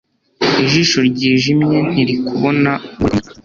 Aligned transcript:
ijisho 0.63 0.97
ryijimye 1.09 1.77
ntirikubona 1.91 2.71
uwo 2.79 3.07
rikunda 3.11 3.29